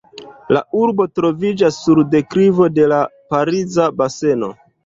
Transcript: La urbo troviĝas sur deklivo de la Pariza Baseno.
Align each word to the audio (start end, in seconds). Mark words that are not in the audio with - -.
La 0.55 0.61
urbo 0.79 1.05
troviĝas 1.19 1.77
sur 1.83 2.03
deklivo 2.15 2.71
de 2.79 2.91
la 2.95 3.05
Pariza 3.35 3.89
Baseno. 4.01 4.55